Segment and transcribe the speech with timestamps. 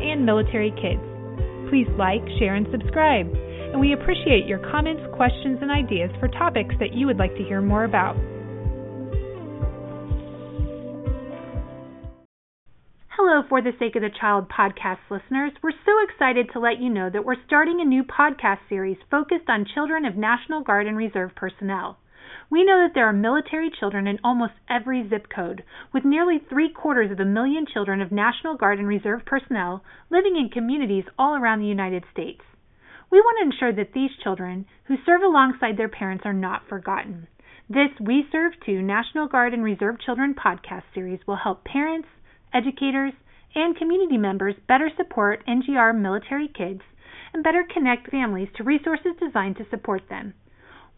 [0.00, 1.02] and military kids.
[1.68, 3.26] Please like, share, and subscribe
[3.72, 7.42] and we appreciate your comments, questions, and ideas for topics that you would like to
[7.42, 8.14] hear more about.
[13.08, 15.52] Hello, For the Sake of the Child podcast listeners.
[15.62, 19.48] We're so excited to let you know that we're starting a new podcast series focused
[19.48, 21.96] on children of National Guard and Reserve personnel.
[22.52, 26.68] We know that there are military children in almost every zip code, with nearly three
[26.68, 31.34] quarters of a million children of National Guard and Reserve personnel living in communities all
[31.34, 32.42] around the United States.
[33.10, 37.26] We want to ensure that these children who serve alongside their parents are not forgotten.
[37.70, 42.08] This We Serve Too National Guard and Reserve Children podcast series will help parents,
[42.52, 43.14] educators,
[43.54, 46.82] and community members better support NGR military kids
[47.32, 50.34] and better connect families to resources designed to support them.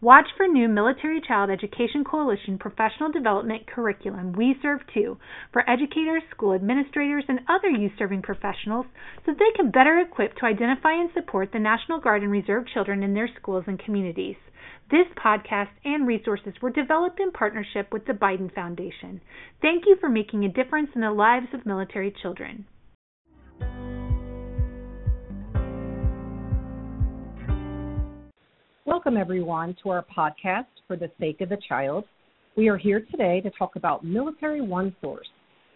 [0.01, 5.17] Watch for new Military Child Education Coalition professional development curriculum We Serve Too
[5.53, 8.87] for educators, school administrators, and other youth serving professionals
[9.25, 13.03] so they can better equip to identify and support the National Guard and Reserve children
[13.03, 14.35] in their schools and communities.
[14.91, 19.21] This podcast and resources were developed in partnership with the Biden Foundation.
[19.61, 22.65] Thank you for making a difference in the lives of military children.
[28.87, 32.03] Welcome, everyone, to our podcast for the sake of the child.
[32.55, 35.27] We are here today to talk about Military One Source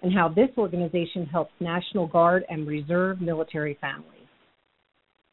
[0.04, 4.28] and how this organization helps National Guard and Reserve military families.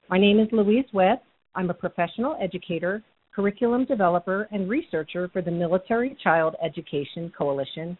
[0.08, 1.18] My name is Louise Webb.
[1.54, 3.02] I'm a professional educator,
[3.34, 7.98] curriculum developer, and researcher for the Military Child Education Coalition.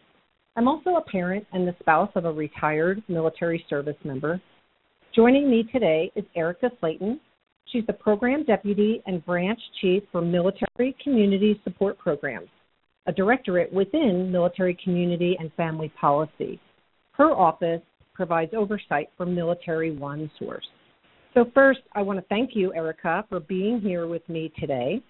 [0.55, 4.41] I'm also a parent and the spouse of a retired military service member.
[5.15, 7.19] Joining me today is Erica Slayton,
[7.71, 12.47] She's the Program Deputy and Branch Chief for Military Community Support Programs,
[13.07, 16.59] a directorate within Military Community and Family Policy.
[17.11, 17.81] Her office
[18.13, 20.65] provides oversight for Military One Source.
[21.33, 25.01] So, first, I want to thank you, Erica, for being here with me today.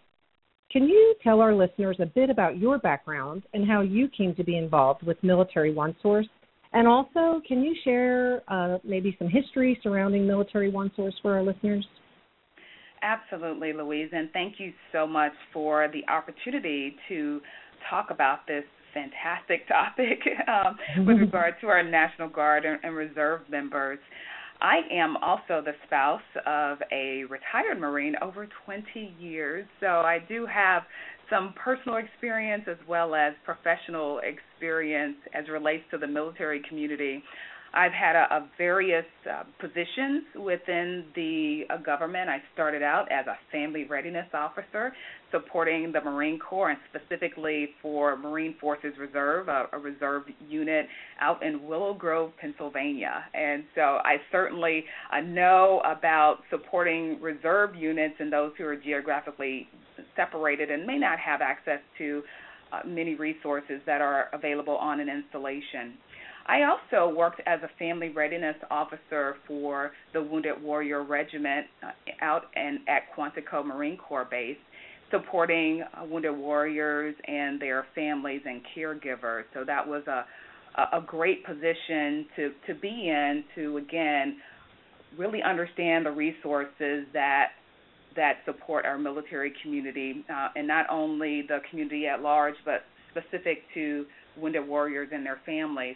[0.72, 4.44] Can you tell our listeners a bit about your background and how you came to
[4.44, 6.28] be involved with Military One Source?
[6.74, 11.44] And also, can you share uh, maybe some history surrounding Military One Source for our
[11.44, 11.88] listeners?
[13.02, 17.42] Absolutely, Louise, and thank you so much for the opportunity to
[17.90, 18.64] talk about this
[18.94, 24.00] fantastic topic um, with regard to our National Guard and, and Reserve members.
[24.60, 30.48] I am also the spouse of a retired Marine over 20 years, so I do
[30.48, 30.84] have
[31.30, 37.22] some personal experience as well as professional experience as relates to the military community.
[37.74, 42.30] I've had a, a various uh, positions within the uh, government.
[42.30, 44.94] I started out as a family readiness officer,
[45.32, 50.88] supporting the Marine Corps and specifically for Marine Forces Reserve, a, a reserve unit
[51.20, 53.26] out in Willow Grove, Pennsylvania.
[53.34, 59.68] And so I certainly uh, know about supporting reserve units and those who are geographically
[60.16, 62.24] separated and may not have access to
[62.72, 65.94] uh, many resources that are available on an installation.
[66.48, 71.92] I also worked as a family readiness officer for the Wounded Warrior Regiment uh,
[72.22, 74.58] out and at Quantico Marine Corps Base,
[75.12, 79.44] supporting uh, wounded warriors and their families and caregivers.
[79.54, 80.26] So that was a
[80.94, 84.38] a great position to to be in to again
[85.18, 87.48] really understand the resources that
[88.16, 93.64] that support our military community uh, and not only the community at large but specific
[93.74, 94.06] to
[94.40, 95.96] wounded warriors and their families.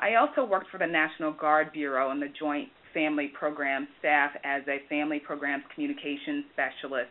[0.00, 4.62] I also worked for the National Guard Bureau and the Joint Family Program staff as
[4.66, 7.10] a family programs communications specialist.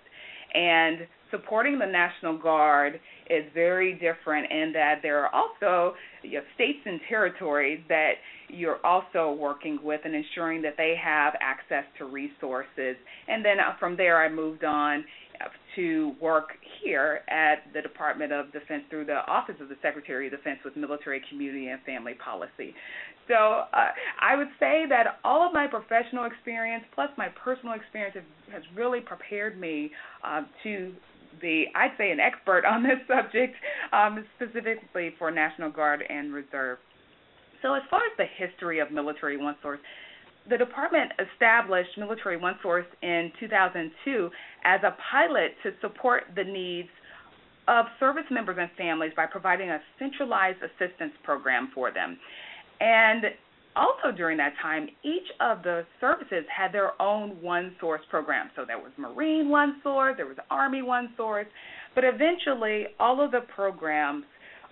[0.54, 3.00] And supporting the National Guard
[3.30, 8.14] is very different in that there are also you know, states and territories that
[8.50, 12.96] you're also working with and ensuring that they have access to resources.
[13.28, 15.06] And then uh, from there, I moved on
[15.80, 16.50] to work
[16.84, 20.76] here at the Department of Defense through the Office of the Secretary of Defense with
[20.76, 22.76] Military Community and Family Policy.
[23.30, 23.88] So uh,
[24.20, 28.18] I would say that all of my professional experience plus my personal experience
[28.52, 29.92] has, really prepared me
[30.24, 30.92] uh, to
[31.40, 33.56] be, I'd say, an expert on this subject,
[33.94, 36.80] um, specifically for National Guard and Reserve.
[37.62, 39.80] So as far as the history of Military One Source,
[40.50, 44.30] the department established Military One Source in 2002
[44.64, 46.90] as a pilot to support the needs
[47.68, 52.18] of service members and families by providing a centralized assistance program for them.
[52.82, 53.26] And
[53.76, 58.50] also during that time, each of the services had their own one source program.
[58.56, 61.48] So there was Marine One Source, there was Army One Source,
[61.94, 64.24] but eventually all of the programs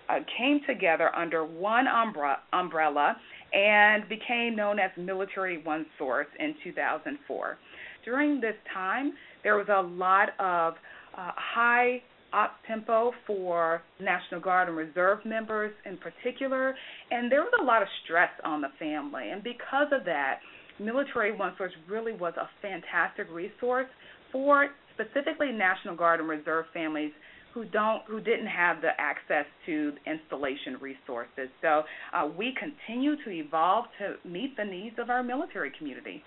[0.08, 3.16] uh, came together under one umbre- umbrella
[3.52, 7.58] and became known as Military One Source in 2004.
[8.04, 9.12] During this time,
[9.42, 10.74] there was a lot of
[11.16, 12.02] uh, high
[12.32, 16.74] op tempo for National Guard and Reserve members in particular,
[17.10, 19.30] and there was a lot of stress on the family.
[19.30, 20.40] And because of that,
[20.78, 23.88] Military One Source really was a fantastic resource
[24.30, 27.12] for specifically National Guard and Reserve families
[27.58, 31.48] who don't who didn't have the access to installation resources.
[31.60, 31.82] So
[32.14, 36.22] uh, we continue to evolve to meet the needs of our military community.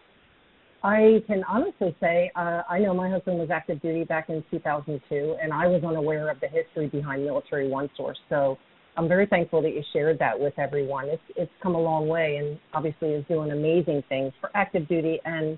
[0.83, 5.37] I can honestly say uh, I know my husband was active duty back in 2002,
[5.41, 8.19] and I was unaware of the history behind Military One Source.
[8.27, 8.57] So
[8.97, 11.07] I'm very thankful that you shared that with everyone.
[11.07, 15.19] It's it's come a long way, and obviously is doing amazing things for active duty
[15.23, 15.57] and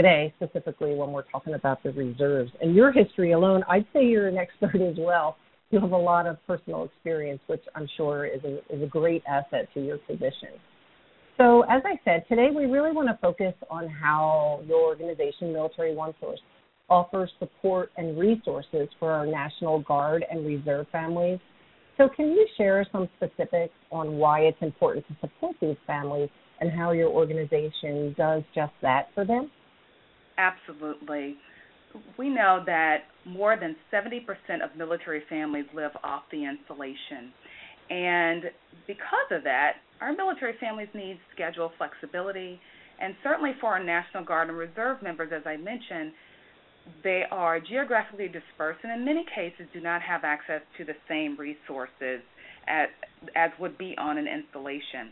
[0.00, 2.50] today specifically when we're talking about the reserves.
[2.62, 5.36] And your history alone, I'd say you're an expert as well.
[5.70, 9.22] You have a lot of personal experience, which I'm sure is a, is a great
[9.28, 10.56] asset to your position.
[11.36, 15.94] So, as I said, today we really want to focus on how your organization, Military
[15.94, 16.40] One Source,
[16.88, 21.38] offers support and resources for our National Guard and Reserve families.
[21.98, 26.30] So, can you share some specifics on why it's important to support these families
[26.60, 29.50] and how your organization does just that for them?
[30.40, 31.36] Absolutely.
[32.16, 34.20] We know that more than 70%
[34.64, 37.32] of military families live off the installation.
[37.90, 38.44] And
[38.86, 42.58] because of that, our military families need schedule flexibility.
[43.00, 46.12] And certainly for our National Guard and Reserve members, as I mentioned,
[47.04, 51.36] they are geographically dispersed and in many cases do not have access to the same
[51.36, 52.22] resources
[52.66, 52.88] as,
[53.36, 55.10] as would be on an installation.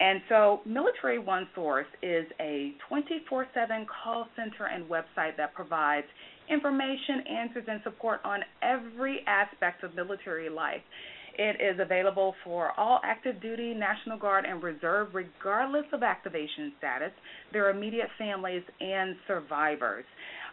[0.00, 6.06] And so, Military One Source is a 24 7 call center and website that provides
[6.50, 10.82] information, answers, and support on every aspect of military life.
[11.36, 17.10] It is available for all active duty, National Guard, and Reserve, regardless of activation status,
[17.52, 20.04] their immediate families, and survivors.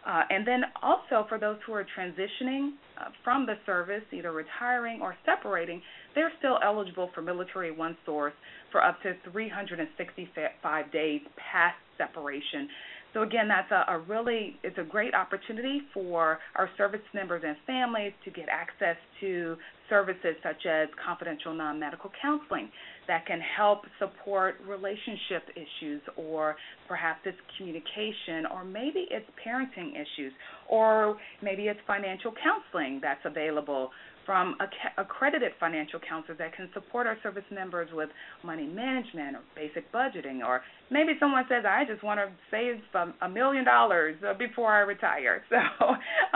[0.06, 5.00] Uh, and then also for those who are transitioning uh, from the service, either retiring
[5.00, 5.80] or separating,
[6.14, 8.32] they're still eligible for Military One Source
[8.72, 12.68] for up to 365 days past separation.
[13.14, 17.56] So again, that's a, a, really it's a great opportunity for our service members and
[17.66, 19.56] families to get access to
[19.90, 22.70] services such as confidential non-medical counseling
[23.08, 26.56] that can help support relationship issues or
[26.88, 30.32] perhaps it's communication or maybe it's parenting issues
[30.70, 33.90] or maybe it's financial counseling that's available
[34.24, 34.56] from
[34.98, 38.08] accredited financial counselors that can support our service members with
[38.44, 40.44] money management or basic budgeting.
[40.44, 42.76] Or maybe someone says, I just want to save
[43.22, 45.42] a million dollars uh, before I retire.
[45.52, 45.86] So,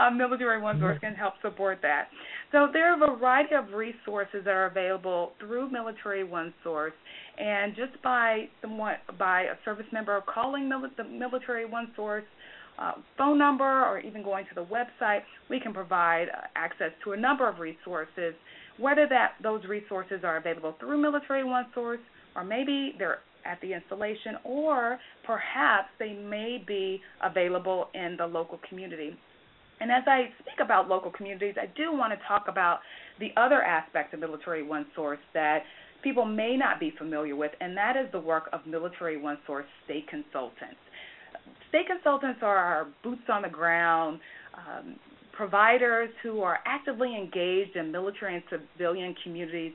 [0.01, 2.07] um, Military One Source can help support that.
[2.51, 6.93] So, there are a variety of resources that are available through Military One Source.
[7.37, 12.23] And just by somewhat by a service member calling the Military One Source
[12.79, 17.13] uh, phone number or even going to the website, we can provide uh, access to
[17.13, 18.33] a number of resources,
[18.77, 21.99] whether that those resources are available through Military One Source
[22.35, 28.59] or maybe they're at the installation or perhaps they may be available in the local
[28.69, 29.17] community.
[29.79, 32.79] And as I speak about local communities, I do want to talk about
[33.19, 35.59] the other aspect of Military One Source that
[36.03, 39.65] people may not be familiar with, and that is the work of Military One Source
[39.85, 40.77] state consultants
[41.69, 44.19] state consultants are our boots on the ground
[44.55, 44.95] um,
[45.33, 49.71] providers who are actively engaged in military and civilian communities,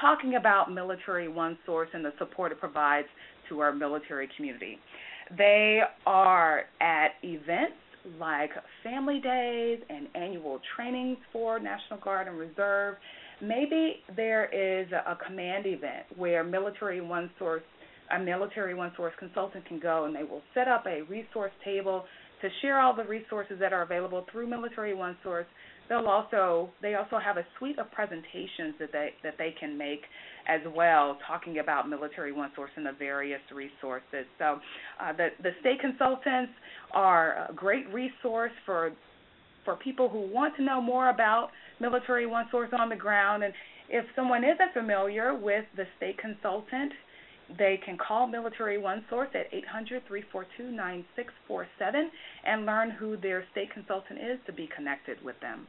[0.00, 3.08] talking about Military One Source and the support it provides
[3.48, 4.78] to our military community.
[5.36, 7.74] They are at events
[8.20, 8.50] like
[8.84, 12.96] family days and annual trainings for National Guard and Reserve.
[13.42, 17.62] Maybe there is a command event where Military One Source
[18.14, 22.04] a military one source consultant can go and they will set up a resource table
[22.42, 25.46] to share all the resources that are available through military one source
[25.88, 30.02] they'll also they also have a suite of presentations that they that they can make
[30.48, 34.26] as well talking about military one source and the various resources.
[34.38, 34.58] So
[35.00, 36.52] uh, the the state consultants
[36.92, 38.92] are a great resource for
[39.64, 43.42] for people who want to know more about military one source on the ground.
[43.42, 43.52] And
[43.88, 46.92] if someone isn't familiar with the state consultant
[47.58, 52.10] they can call Military One Source at 800 342 9647
[52.44, 55.66] and learn who their state consultant is to be connected with them.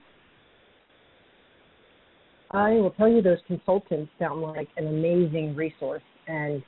[2.52, 6.64] I will tell you, those consultants sound like an amazing resource, and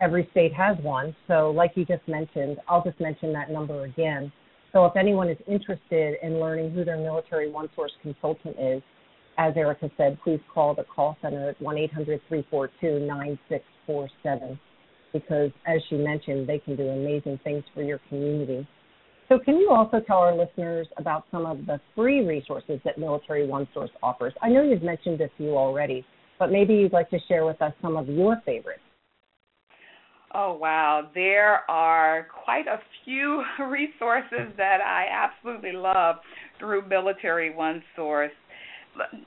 [0.00, 1.14] every state has one.
[1.28, 4.32] So, like you just mentioned, I'll just mention that number again.
[4.72, 8.82] So, if anyone is interested in learning who their military one source consultant is,
[9.38, 13.62] as Erica said, please call the call center at 1 800 342 9647
[15.12, 18.66] because, as she mentioned, they can do amazing things for your community.
[19.28, 23.46] So, can you also tell our listeners about some of the free resources that Military
[23.46, 24.34] One Source offers?
[24.42, 26.04] I know you've mentioned a few already,
[26.38, 28.80] but maybe you'd like to share with us some of your favorites.
[30.32, 31.10] Oh, wow.
[31.14, 36.16] There are quite a few resources that I absolutely love
[36.58, 38.32] through Military One Source.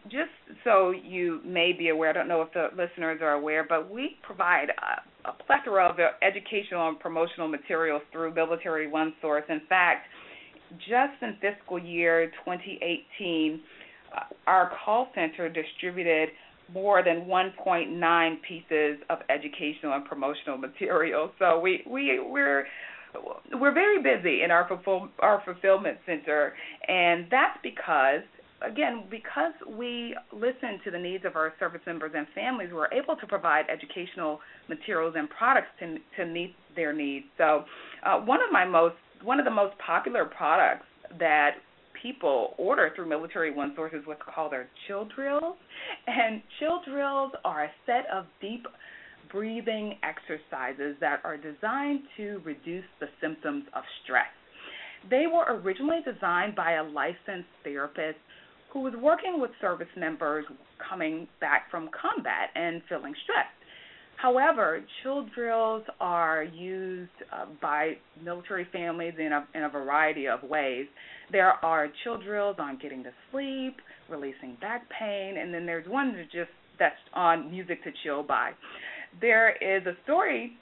[0.05, 0.31] Just
[0.63, 4.17] so you may be aware, I don't know if the listeners are aware, but we
[4.21, 9.43] provide a, a plethora of educational and promotional materials through Military One Source.
[9.49, 10.07] In fact,
[10.79, 13.61] just in fiscal year 2018,
[14.15, 16.29] uh, our call center distributed
[16.73, 21.31] more than 1.9 pieces of educational and promotional material.
[21.39, 22.65] So we we we're
[23.53, 26.53] we're very busy in our fulfill, our fulfillment center,
[26.87, 28.23] and that's because
[28.63, 32.69] again because we listen to the needs of our service members and families.
[32.73, 34.39] We're able to provide educational
[34.69, 37.25] materials and products to to meet their needs.
[37.37, 37.63] So
[38.05, 40.85] uh, one of my most one of the most popular products
[41.19, 41.51] that
[42.01, 45.55] people order through Military One Sources what's called their chill drills.
[46.07, 48.65] And chill drills are a set of deep
[49.31, 54.27] breathing exercises that are designed to reduce the symptoms of stress.
[55.09, 58.19] They were originally designed by a licensed therapist
[58.73, 60.45] who was working with service members
[60.89, 63.49] coming back from combat and feeling stressed.
[64.17, 70.41] However, chill drills are used uh, by military families in a, in a variety of
[70.43, 70.87] ways.
[71.31, 73.77] There are chill drills on getting to sleep,
[74.09, 78.51] releasing back pain, and then there's one that just that's on music to chill by.
[79.21, 80.57] There is a story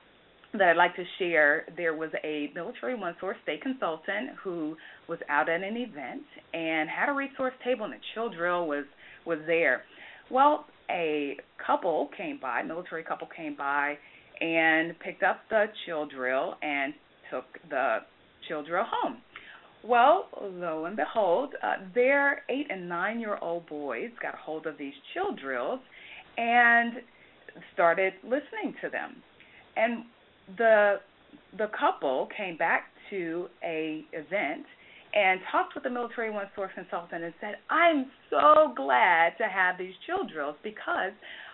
[0.53, 1.65] that I'd like to share.
[1.77, 4.75] There was a military one source state consultant who
[5.07, 8.85] was out at an event and had a resource table and a chill drill was
[9.25, 9.83] was there.
[10.29, 13.97] Well, a couple came by, military couple came by
[14.39, 16.93] and picked up the chill drill and
[17.29, 17.99] took the
[18.47, 19.21] chill drill home.
[19.83, 24.67] Well, lo and behold, uh, their eight and nine year old boys got a hold
[24.67, 25.79] of these chill drills
[26.37, 26.93] and
[27.73, 29.15] started listening to them.
[29.75, 30.03] And
[30.57, 30.95] the
[31.57, 34.65] the couple came back to a event
[35.13, 39.77] and talked with the military one source consultant and said, I'm so glad to have
[39.77, 41.11] these chill drills because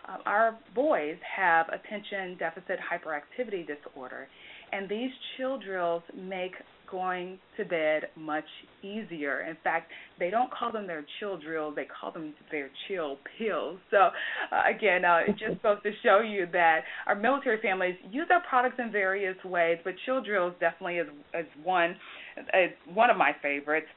[0.07, 4.27] um, our boys have attention deficit hyperactivity disorder.
[4.71, 6.53] And these chill drills make
[6.89, 8.45] going to bed much
[8.81, 9.41] easier.
[9.41, 13.79] In fact, they don't call them their chill drills, they call them their chill pills.
[13.91, 18.27] So, uh, again, uh, it's just goes to show you that our military families use
[18.31, 21.95] our products in various ways, but chill drills definitely is, is one,
[22.37, 23.87] is one of my favorites.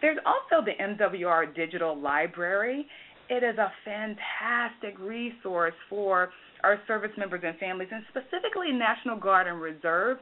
[0.00, 2.86] There's also the MWR Digital Library.
[3.30, 6.30] It is a fantastic resource for
[6.64, 10.18] our service members and families, and specifically National Guard and Reserve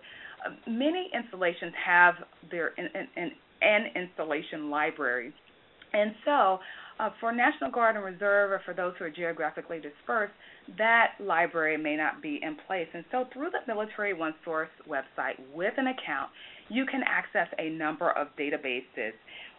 [0.67, 2.15] many installations have
[2.51, 3.31] their an, an,
[3.63, 5.33] an installation library.
[5.93, 6.59] And so,
[7.01, 10.33] uh, for National Guard and Reserve, or for those who are geographically dispersed,
[10.77, 12.89] that library may not be in place.
[12.93, 16.31] And so, through the Military One Source website with an account,
[16.69, 19.13] you can access a number of databases.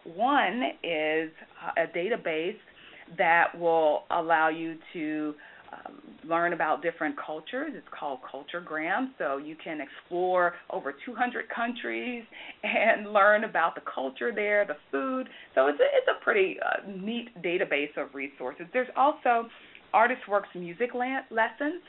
[0.04, 1.30] One is
[1.64, 2.56] uh, a database
[3.18, 5.34] that will allow you to
[5.72, 7.72] um, learn about different cultures.
[7.74, 12.24] It's called Culturegram, so you can explore over 200 countries
[12.62, 15.28] and learn about the culture there, the food.
[15.54, 18.66] So it's a, it's a pretty uh, neat database of resources.
[18.72, 19.48] There's also
[19.94, 21.82] ArtistWorks music la- lessons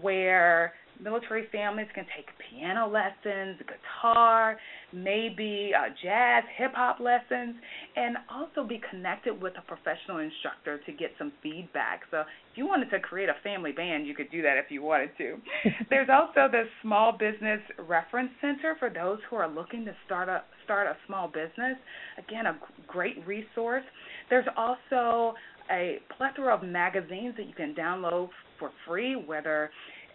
[0.00, 0.72] where
[1.02, 4.56] military families can take piano lessons, guitar,
[4.92, 7.56] maybe uh, jazz, hip hop lessons,
[7.96, 12.02] and also be connected with a professional instructor to get some feedback.
[12.10, 14.82] So if you wanted to create a family band, you could do that if you
[14.82, 15.36] wanted to.
[15.90, 20.42] There's also the Small Business Reference Center for those who are looking to start a
[20.64, 21.76] start a small business.
[22.18, 23.84] Again, a great resource.
[24.30, 25.34] There's also
[25.70, 29.70] a plethora of magazines that you can download for free, whether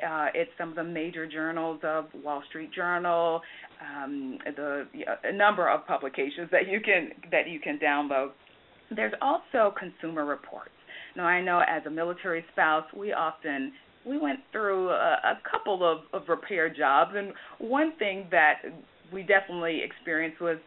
[0.08, 3.42] uh, it's some of the major journals of Wall Street Journal,
[3.82, 4.86] um, the
[5.24, 8.32] a number of publications that you can that you can download.
[8.96, 10.72] There's also consumer reports.
[11.16, 13.74] Now I know as a military spouse, we often
[14.06, 18.62] we went through a, a couple of, of repair jobs, and one thing that
[19.14, 20.58] we definitely experienced was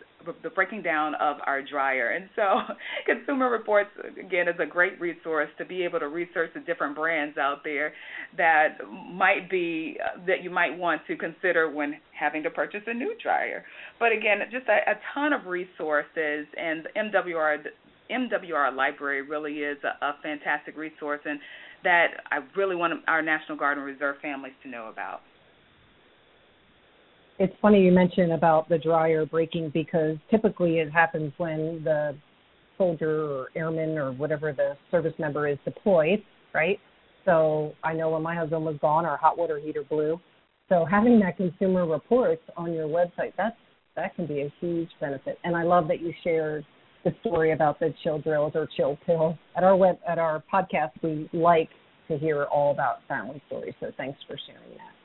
[0.42, 2.10] the breaking down of our dryer.
[2.10, 2.74] And so,
[3.06, 7.38] Consumer Reports again is a great resource to be able to research the different brands
[7.38, 7.92] out there
[8.36, 8.78] that
[9.12, 13.14] might be uh, that you might want to consider when having to purchase a new
[13.22, 13.64] dryer.
[13.98, 17.58] But again, just a, a ton of resources, and MWR
[18.10, 21.38] MWR Library really is a, a fantastic resource, and
[21.84, 25.20] that I really want our National Guard and Reserve families to know about
[27.38, 32.16] it's funny you mentioned about the dryer breaking because typically it happens when the
[32.78, 36.22] soldier or airman or whatever the service member is deployed,
[36.52, 36.78] right?
[37.24, 40.20] So I know when my husband was gone, our hot water heater blew.
[40.68, 43.56] So having that consumer reports on your website, that's
[43.96, 45.38] that can be a huge benefit.
[45.44, 46.64] And I love that you shared
[47.04, 49.38] the story about the chill drills or chill pill.
[49.56, 51.68] At our web at our podcast, we like
[52.08, 53.74] to hear all about family stories.
[53.80, 55.03] So thanks for sharing that.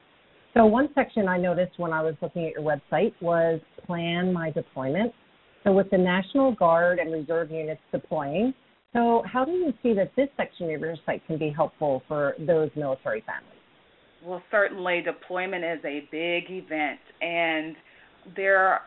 [0.53, 4.51] So one section I noticed when I was looking at your website was plan my
[4.51, 5.13] deployment.
[5.63, 8.53] So with the National Guard and Reserve units deploying,
[8.93, 12.33] so how do you see that this section of your site can be helpful for
[12.39, 13.59] those military families?
[14.25, 17.75] Well, certainly deployment is a big event and
[18.35, 18.81] there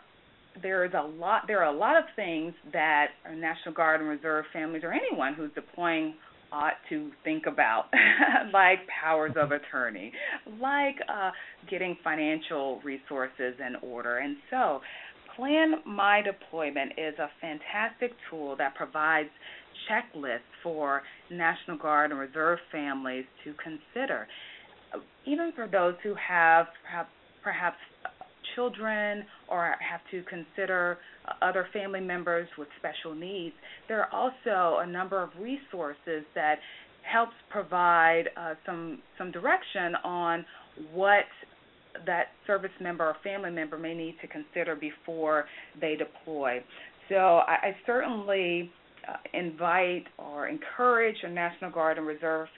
[0.63, 4.45] there is a lot there are a lot of things that National Guard and Reserve
[4.53, 6.15] families or anyone who's deploying
[6.53, 7.87] ought to think about,
[8.53, 10.13] like powers of attorney,
[10.61, 11.31] like uh,
[11.71, 14.19] getting financial resources in order.
[14.19, 14.81] And so,
[15.37, 19.31] Plan My Deployment is a fantastic tool that provides
[19.91, 24.29] checklists for National Guard and Reserve families to consider.
[25.25, 27.11] Even for those who have perhaps,
[27.43, 27.77] perhaps
[28.55, 30.99] children or have to consider
[31.41, 33.55] other family members with special needs,
[33.89, 36.57] there are also a number of resources that
[37.11, 40.45] helps provide uh, some some direction on
[40.93, 41.25] what
[42.07, 45.45] that service member or family member may need to consider before
[45.81, 46.63] they deploy.
[47.09, 48.71] So I, I certainly
[49.09, 52.49] uh, invite or encourage a National Guard and Reserve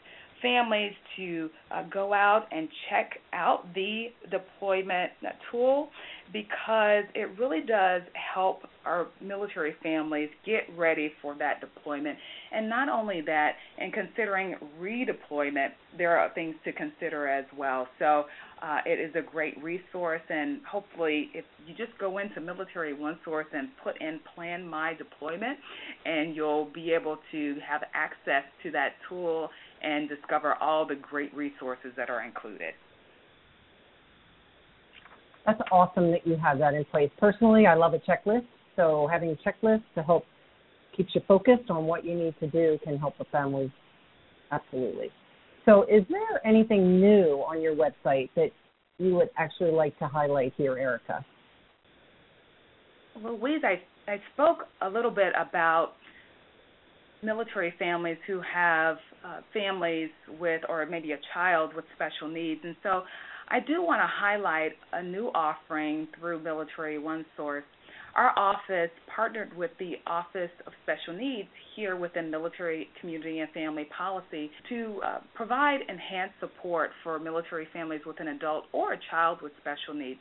[0.44, 5.11] families to uh, go out and check out the deployment
[5.50, 5.88] tool
[6.33, 8.02] because it really does
[8.35, 12.18] help our military families get ready for that deployment.
[12.52, 17.88] And not only that, in considering redeployment, there are things to consider as well.
[17.98, 18.24] So
[18.62, 23.18] uh, it is a great resource, and hopefully, if you just go into Military One
[23.24, 25.59] Source and put in Plan My Deployment,
[26.07, 29.50] and you'll be able to have access to that tool
[29.85, 32.75] and discover all the great resources that are included.
[35.47, 37.11] That's awesome that you have that in place.
[37.18, 38.47] Personally, I love a checklist.
[38.77, 40.25] So having a checklist to help
[40.97, 43.70] keeps you focused on what you need to do can help the families.
[44.51, 45.11] Absolutely.
[45.64, 48.51] So is there anything new on your website that
[48.99, 51.25] you would actually like to highlight here, Erica?
[53.23, 55.92] Well, Louise, I, I spoke a little bit about
[57.24, 62.60] military families who have uh, families with, or maybe a child with special needs.
[62.64, 63.02] And so
[63.48, 67.64] I do want to highlight a new offering through Military One Source.
[68.16, 73.88] Our office partnered with the Office of Special Needs here within Military Community and Family
[73.96, 79.38] Policy to uh, provide enhanced support for military families with an adult or a child
[79.42, 80.20] with special needs.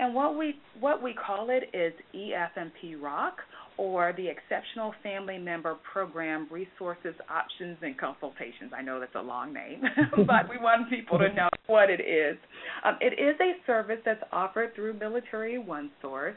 [0.00, 3.36] And what we what we call it is EFMP ROC
[3.78, 8.72] or the Exceptional Family Member Program Resources, Options, and Consultations.
[8.76, 9.82] I know that's a long name,
[10.26, 12.36] but we want people to know what it is.
[12.84, 16.34] Um, it is a service that's offered through Military One Source.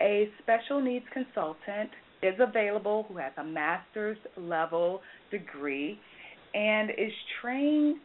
[0.00, 1.90] A special needs consultant
[2.22, 5.00] is available who has a master's level
[5.30, 5.98] degree
[6.54, 7.98] and is trained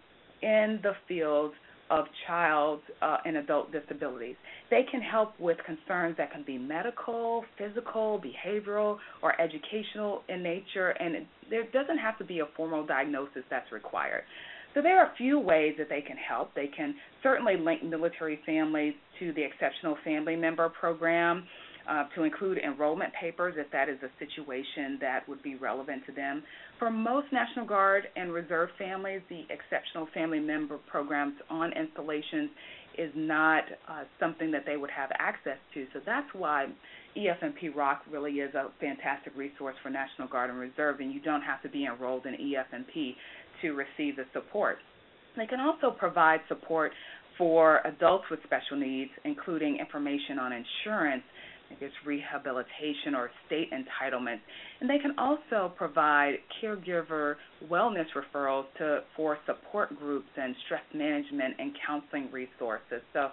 [0.43, 1.53] in the field
[1.91, 4.35] of child uh, and adult disabilities.
[4.71, 10.91] They can help with concerns that can be medical, physical, behavioral, or educational in nature,
[10.91, 14.23] and it, there doesn't have to be a formal diagnosis that's required.
[14.73, 16.55] So there are a few ways that they can help.
[16.55, 21.43] They can certainly link military families to the Exceptional Family Member Program
[21.89, 26.11] uh, to include enrollment papers if that is a situation that would be relevant to
[26.11, 26.43] them.
[26.79, 32.49] For most National Guard and Reserve families, the Exceptional Family Member Programs on installations
[32.97, 35.85] is not uh, something that they would have access to.
[35.93, 36.67] So that's why
[37.17, 41.41] EFMP ROC really is a fantastic resource for National Guard and Reserve, and you don't
[41.41, 43.15] have to be enrolled in EFMP
[43.61, 44.77] to receive the support.
[45.37, 46.91] They can also provide support
[47.37, 51.23] for adults with special needs, including information on insurance
[51.71, 54.39] I guess rehabilitation or state entitlement.
[54.79, 57.35] And they can also provide caregiver
[57.69, 63.01] wellness referrals to for support groups and stress management and counseling resources.
[63.13, 63.29] So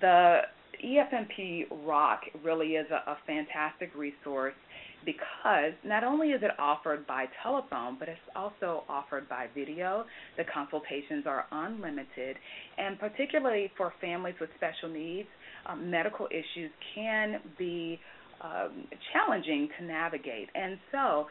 [0.00, 0.40] the
[0.84, 4.54] EFMP ROC really is a, a fantastic resource
[5.04, 10.04] because not only is it offered by telephone, but it's also offered by video.
[10.36, 12.36] The consultations are unlimited,
[12.78, 15.28] and particularly for families with special needs,
[15.66, 17.98] um, medical issues can be
[18.42, 20.48] um, challenging to navigate.
[20.54, 21.26] And so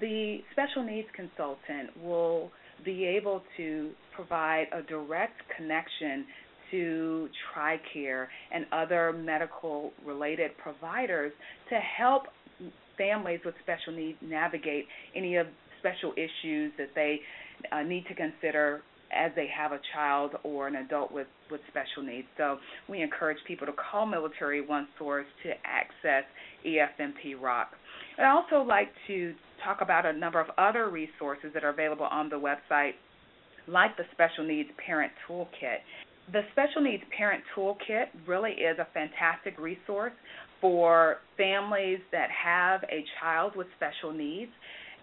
[0.00, 2.50] the special needs consultant will
[2.84, 6.24] be able to provide a direct connection
[6.70, 11.32] to TRICARE and other medical related providers
[11.70, 12.24] to help
[12.98, 15.46] families with special needs navigate any of
[15.80, 17.20] special issues that they
[17.72, 18.82] uh, need to consider
[19.12, 22.26] as they have a child or an adult with, with special needs.
[22.36, 22.58] So
[22.88, 26.24] we encourage people to call Military One Source to access
[26.66, 27.68] EFMP ROC.
[28.18, 29.34] I'd also like to
[29.64, 32.92] talk about a number of other resources that are available on the website,
[33.66, 35.78] like the Special Needs Parent Toolkit.
[36.32, 40.12] The Special Needs Parent Toolkit really is a fantastic resource
[40.60, 44.50] for families that have a child with special needs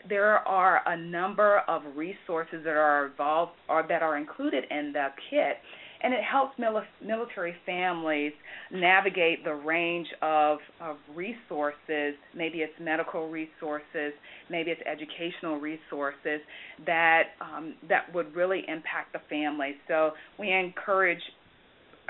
[0.08, 5.08] there are a number of resources that are involved or that are included in the
[5.30, 5.58] kit
[6.04, 6.54] and it helps
[7.02, 8.34] military families
[8.72, 12.14] navigate the range of, of resources.
[12.36, 14.14] Maybe it's medical resources
[14.50, 16.42] maybe it's educational resources
[16.86, 19.76] that um, that would really impact the family.
[19.88, 21.22] So we encourage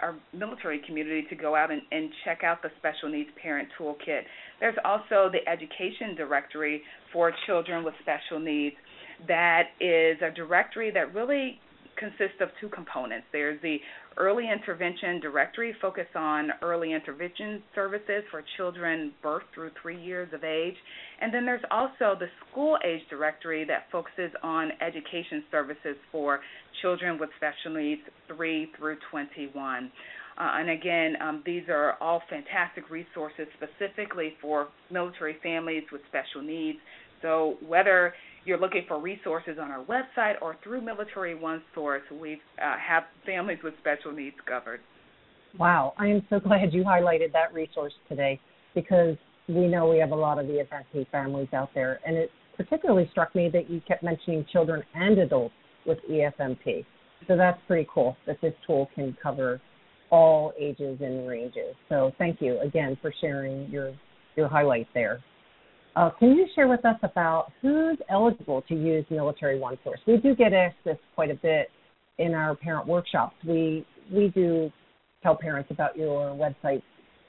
[0.02, 4.22] our military community to go out and, and check out the Special Needs Parent Toolkit.
[4.60, 6.82] There's also the Education Directory
[7.14, 8.76] for Children with Special Needs.
[9.28, 11.60] That is a directory that really
[11.98, 13.26] consists of two components.
[13.32, 13.78] There's the
[14.18, 20.44] early intervention directory focused on early intervention services for children birth through three years of
[20.44, 20.76] age.
[21.22, 26.40] And then there's also the school age directory that focuses on education services for
[26.82, 29.92] children with special needs 3 through 21.
[30.38, 36.42] Uh, and again, um, these are all fantastic resources specifically for military families with special
[36.42, 36.78] needs.
[37.22, 42.34] So whether you're looking for resources on our website or through Military One Source, we
[42.62, 44.82] uh, have families with special needs covered.
[45.58, 48.40] Wow, I am so glad you highlighted that resource today
[48.74, 49.16] because
[49.48, 53.34] we know we have a lot of EFMP families out there, and it particularly struck
[53.36, 55.54] me that you kept mentioning children and adults
[55.86, 56.86] with EFMP.
[57.28, 59.62] So that's pretty cool that this tool can cover
[60.12, 61.76] all ages and ranges.
[61.90, 63.94] So thank you again for sharing your
[64.36, 65.24] your highlight there.
[65.96, 70.00] Uh, can you share with us about who's eligible to use Military One Source?
[70.06, 71.70] We do get asked this quite a bit
[72.18, 73.36] in our parent workshops.
[73.48, 74.72] We we do
[75.24, 76.82] tell parents about your website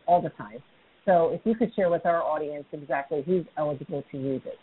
[0.07, 0.59] all the time.
[1.05, 4.59] So if you could share with our audience exactly who's eligible to use it.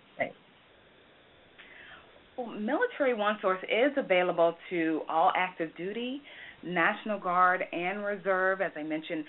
[2.38, 6.22] Well, Military One Source is available to all active duty,
[6.64, 8.62] National Guard, and Reserve.
[8.62, 9.26] As I mentioned,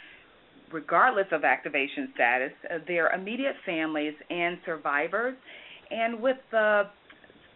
[0.73, 5.37] regardless of activation status, uh, their immediate families and survivors.
[5.91, 6.85] And with the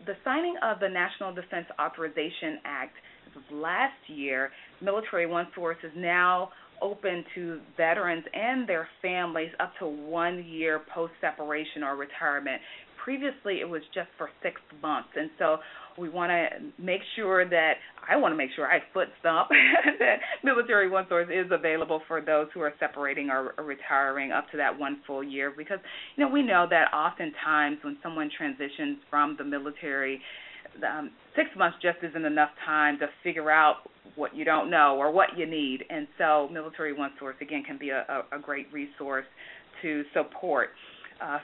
[0.06, 2.94] the signing of the National Defense Authorization Act
[3.50, 9.86] last year, Military One Source is now open to veterans and their families up to
[9.86, 12.60] one year post separation or retirement.
[13.08, 15.56] Previously, it was just for six months, and so
[15.96, 16.46] we want to
[16.78, 17.72] make sure that
[18.06, 19.48] I want to make sure I foot stomp
[19.98, 24.58] that Military One Source is available for those who are separating or, retiring up to
[24.58, 25.78] that one full year because
[26.16, 30.20] you know we know that oftentimes when someone transitions from the military
[30.86, 33.76] um, six months just isn't enough time to figure out
[34.16, 35.82] what you don't know or what you need.
[35.88, 39.24] And so, Military One Source again can be a, a, a great resource
[39.80, 40.68] to support
[41.22, 41.38] uh,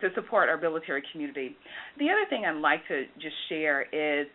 [0.00, 1.56] to support our military community.
[1.98, 4.26] The other thing I'd like to just share is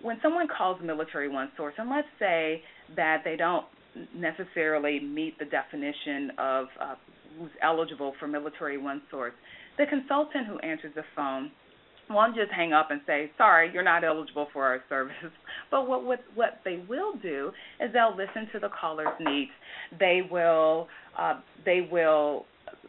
[0.00, 2.62] when someone calls Military One Source, and let's say
[2.96, 3.66] that they don't
[4.14, 6.94] necessarily meet the definition of uh,
[7.38, 9.32] who's eligible for Military One Source,
[9.78, 11.50] the consultant who answers the phone
[12.10, 15.14] won't just hang up and say, "Sorry, you're not eligible for our service."
[15.70, 19.50] But what what what they will do is they'll listen to the caller's needs.
[19.98, 22.44] They will uh, they will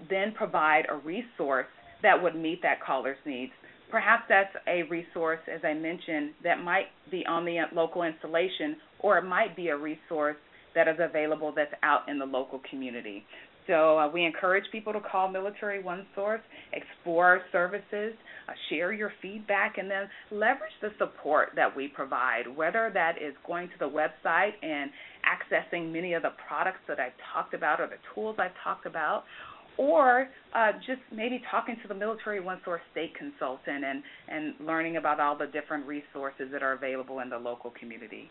[0.10, 1.68] then provide a resource
[2.04, 3.52] that would meet that caller's needs.
[3.90, 9.18] Perhaps that's a resource, as I mentioned, that might be on the local installation, or
[9.18, 10.38] it might be a resource
[10.76, 13.24] that is available that's out in the local community.
[13.68, 16.42] So uh, we encourage people to call Military One Source,
[16.74, 18.14] explore services,
[18.48, 23.34] uh, share your feedback, and then leverage the support that we provide, whether that is
[23.48, 24.92] going to the website and
[25.24, 29.24] accessing many of the products that I've talked about or the tools I've talked about,
[29.78, 34.98] or uh, just maybe talking to the Military One Source state consultant and, and learning
[34.98, 38.30] about all the different resources that are available in the local community.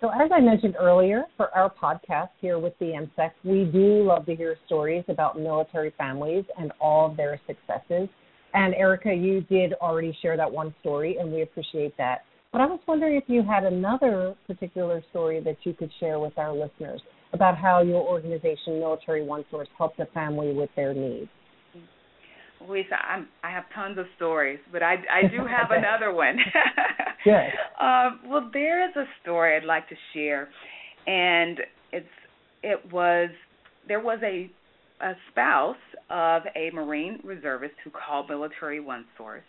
[0.00, 4.26] So, as I mentioned earlier, for our podcast here with the MCEC, we do love
[4.26, 8.08] to hear stories about military families and all of their successes.
[8.54, 12.22] And Erica, you did already share that one story, and we appreciate that.
[12.52, 16.38] But I was wondering if you had another particular story that you could share with
[16.38, 21.28] our listeners about how your organization, Military One Source, helped a family with their needs.
[22.66, 26.38] Lisa, I'm, I have tons of stories, but I, I do have another one.
[27.24, 27.34] Good.
[27.80, 30.48] Um, well, there is a story I'd like to share,
[31.06, 31.60] and
[31.92, 32.06] it's
[32.64, 33.30] it was
[33.86, 34.50] there was a
[35.00, 35.76] a spouse
[36.10, 39.44] of a Marine reservist who called Military One Source,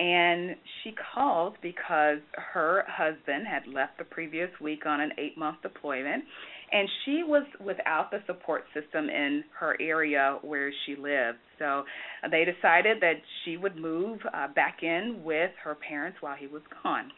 [0.00, 5.58] and she called because her husband had left the previous week on an eight month
[5.62, 6.24] deployment
[6.72, 11.38] and she was without the support system in her area where she lived.
[11.58, 11.84] So
[12.22, 16.46] uh, they decided that she would move uh, back in with her parents while he
[16.46, 17.10] was gone.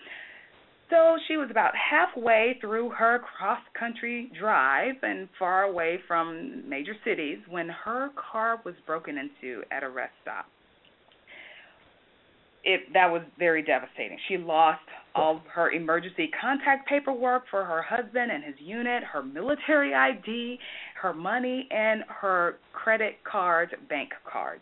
[0.90, 6.94] So she was about halfway through her cross country drive and far away from major
[7.04, 10.46] cities when her car was broken into at a rest stop
[12.66, 14.18] it that was very devastating.
[14.28, 14.82] She lost
[15.16, 20.58] all her emergency contact paperwork for her husband and his unit, her military ID,
[21.00, 24.60] her money, and her credit cards, bank cards.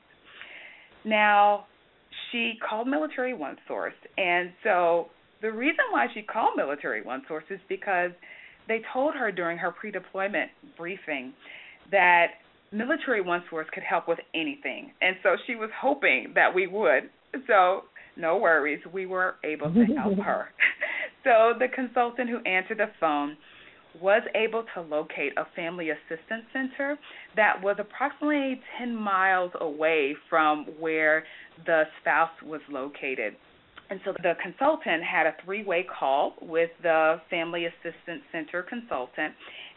[1.05, 1.67] Now,
[2.31, 5.09] she called Military One Source, and so
[5.43, 8.11] the reason why she called Military One Source is because
[8.69, 11.35] they told her during her pre-deployment briefing
[11.91, 12.27] that
[12.73, 17.11] Military One Source could help with anything, and so she was hoping that we would.
[17.47, 17.83] So
[18.17, 18.81] no worries.
[18.93, 20.49] We were able to help her.
[21.25, 23.37] so the consultant who answered the phone
[24.01, 26.99] was able to locate a family assistance center
[27.37, 31.25] that was approximately 10 miles away from where
[31.67, 33.37] the spouse was located.
[33.91, 39.35] And so the consultant had a three way call with the Family Assistance Center consultant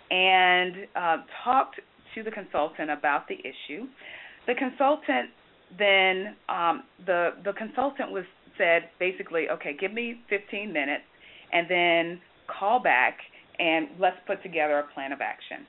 [0.10, 1.80] and uh, talked
[2.16, 3.86] to the consultant about the issue.
[4.48, 5.30] The consultant
[5.78, 8.24] then um, the the consultant was
[8.58, 11.04] said basically, okay, give me 15 minutes,
[11.52, 13.18] and then call back
[13.60, 15.66] and let's put together a plan of action.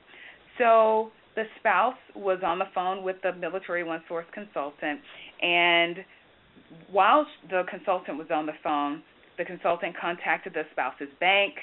[0.57, 4.99] So the spouse was on the phone with the military one source consultant,
[5.41, 5.97] and
[6.91, 9.01] while the consultant was on the phone,
[9.37, 11.53] the consultant contacted the spouse's bank,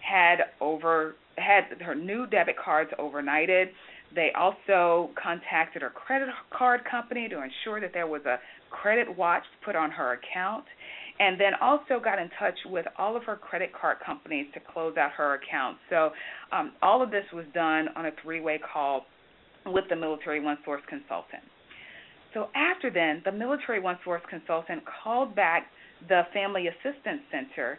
[0.00, 3.66] had over had her new debit cards overnighted
[4.14, 8.38] they also contacted her credit card company to ensure that there was a
[8.70, 10.64] credit watch put on her account,
[11.20, 14.96] and then also got in touch with all of her credit card companies to close
[14.96, 15.76] out her account.
[15.90, 16.10] So
[16.52, 19.06] um, all of this was done on a three way call
[19.66, 21.42] with the Military One Source consultant.
[22.34, 25.68] So after then, the Military One Source consultant called back
[26.08, 27.78] the Family Assistance Center,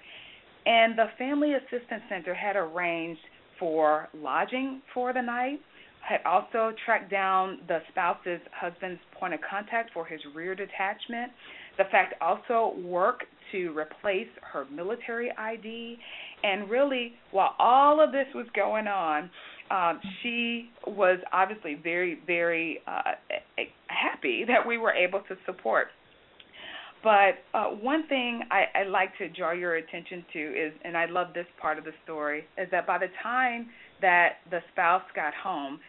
[0.65, 3.21] and the Family Assistance Center had arranged
[3.59, 5.59] for lodging for the night
[6.07, 11.31] had also tracked down the spouse's husband's point of contact for his rear detachment.
[11.77, 15.97] The FAC also worked to replace her military ID.
[16.43, 19.29] And really, while all of this was going on,
[19.71, 23.13] um, she was obviously very, very uh,
[23.87, 25.87] happy that we were able to support.
[27.03, 31.05] But uh, one thing I, I like to draw your attention to is, and I
[31.05, 33.67] love this part of the story, is that by the time
[34.01, 35.79] that the spouse got home,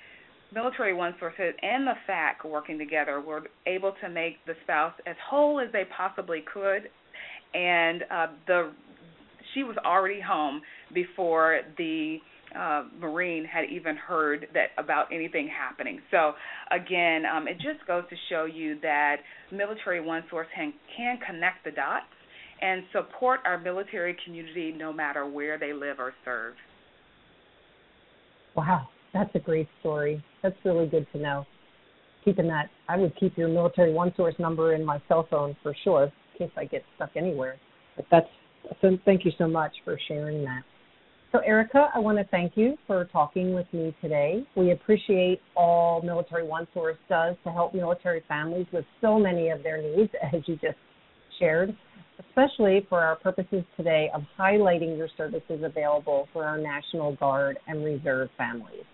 [0.54, 5.16] military one sources and the FAC working together were able to make the spouse as
[5.28, 6.88] whole as they possibly could,
[7.54, 8.72] and uh, the
[9.54, 10.60] she was already home
[10.92, 12.18] before the
[12.54, 16.00] uh, Marine had even heard that about anything happening.
[16.10, 16.32] So
[16.70, 19.16] again, um, it just goes to show you that
[19.52, 22.06] military one source can, can connect the dots
[22.62, 26.54] and support our military community no matter where they live or serve.
[28.56, 30.22] Wow, that's a great story.
[30.42, 31.46] That's really good to know.
[32.24, 35.74] Keeping that, I would keep your military one source number in my cell phone for
[35.84, 37.56] sure, in case I get stuck anywhere.
[37.96, 38.28] But that's
[38.80, 38.98] so.
[39.04, 40.62] Thank you so much for sharing that.
[41.32, 44.44] So, Erica, I want to thank you for talking with me today.
[44.56, 49.62] We appreciate all Military One Source does to help military families with so many of
[49.62, 50.78] their needs, as you just
[51.38, 51.76] shared,
[52.20, 57.84] especially for our purposes today of highlighting your services available for our National Guard and
[57.84, 58.84] Reserve families.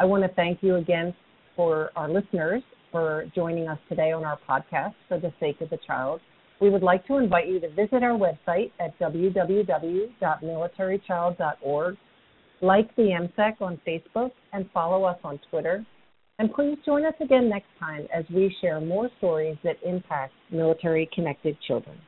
[0.00, 1.12] I want to thank you again
[1.56, 5.78] for our listeners for joining us today on our podcast for the sake of the
[5.84, 6.20] child.
[6.60, 11.96] We would like to invite you to visit our website at www.militarychild.org,
[12.60, 15.84] like the MCEC on Facebook, and follow us on Twitter.
[16.38, 21.10] And please join us again next time as we share more stories that impact military
[21.12, 21.98] connected children.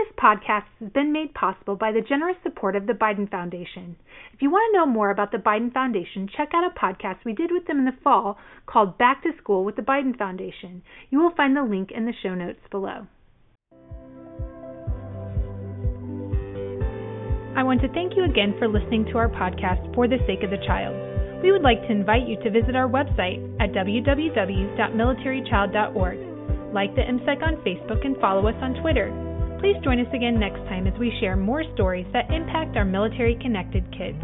[0.00, 3.96] This podcast has been made possible by the generous support of the Biden Foundation.
[4.32, 7.34] If you want to know more about the Biden Foundation, check out a podcast we
[7.34, 10.80] did with them in the fall called Back to School with the Biden Foundation.
[11.10, 13.08] You will find the link in the show notes below.
[17.54, 20.48] I want to thank you again for listening to our podcast For the Sake of
[20.48, 20.96] the Child.
[21.42, 26.18] We would like to invite you to visit our website at www.militarychild.org.
[26.72, 29.29] Like the MCEC on Facebook and follow us on Twitter.
[29.60, 33.36] Please join us again next time as we share more stories that impact our military
[33.42, 34.16] connected kids.